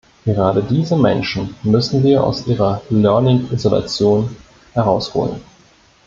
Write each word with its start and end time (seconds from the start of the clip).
Gerade 0.25 0.63
diese 0.63 0.95
Menschen 0.95 1.53
müssen 1.61 2.01
wir 2.03 2.23
aus 2.23 2.47
ihrer 2.47 2.81
Learning-Isolation 2.89 4.35
herausholen. 4.73 5.41